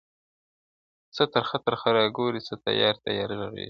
[1.15, 3.59] څه ترخه ترخه راګورې څه تیاره تیاره ږغېږې,